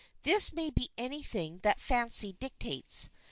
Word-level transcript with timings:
This 0.23 0.51
may 0.51 0.71
be 0.71 0.89
anything 0.97 1.59
that 1.59 1.79
fancy 1.79 2.33
dictates. 2.33 3.11